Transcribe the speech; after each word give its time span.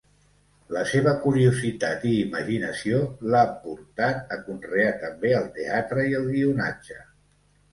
La 0.75 0.81
seva 0.91 1.11
curiositat 1.25 2.07
i 2.11 2.13
imaginació 2.21 3.01
l'ha 3.35 3.43
portat 3.67 4.35
a 4.37 4.41
conrear 4.49 4.91
també 5.05 5.35
el 5.43 5.47
teatre 5.61 6.11
i 6.13 6.17
el 6.23 6.29
guionatge. 6.33 6.99